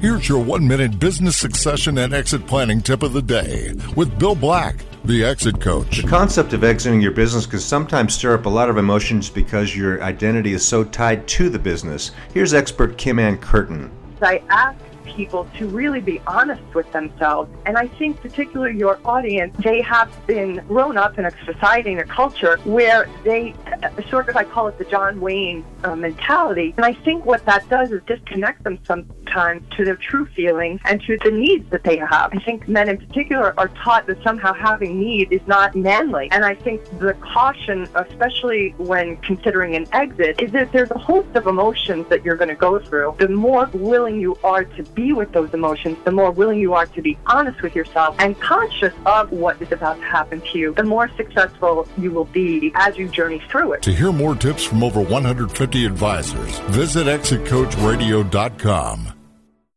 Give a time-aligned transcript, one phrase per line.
[0.00, 4.36] Here's your one minute business succession and exit planning tip of the day with Bill
[4.36, 6.02] Black, the exit coach.
[6.02, 9.76] The concept of exiting your business can sometimes stir up a lot of emotions because
[9.76, 12.12] your identity is so tied to the business.
[12.32, 13.90] Here's expert Kim Ann Curtin.
[14.22, 17.50] I ask people to really be honest with themselves.
[17.66, 22.00] And I think, particularly your audience, they have been grown up in a society and
[22.00, 23.54] a culture where they
[24.08, 26.74] sort of, I call it the John Wayne uh, mentality.
[26.76, 31.00] And I think what that does is disconnect them sometimes to their true feelings and
[31.02, 32.30] to the needs that they have.
[32.32, 36.28] I think men in particular are taught that somehow having need is not manly.
[36.30, 41.34] And I think the caution, especially when considering an exit, is that there's a host
[41.34, 43.16] of emotions that you're going to go through.
[43.18, 46.86] The more willing you are to be with those emotions, the more willing you are
[46.86, 50.74] to be honest with yourself and conscious of what is about to happen to you,
[50.74, 53.82] the more successful you will be as you journey through it.
[53.82, 59.17] To hear more tips from over 150 advisors, visit exitcoachradio.com.